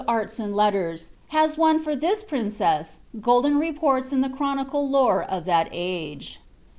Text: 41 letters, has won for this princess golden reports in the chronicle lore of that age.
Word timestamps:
41 0.07 0.55
letters, 0.55 1.11
has 1.27 1.59
won 1.59 1.77
for 1.77 1.95
this 1.95 2.23
princess 2.23 3.01
golden 3.21 3.59
reports 3.59 4.11
in 4.11 4.21
the 4.21 4.29
chronicle 4.31 4.89
lore 4.89 5.21
of 5.23 5.45
that 5.45 5.69
age. 5.71 6.41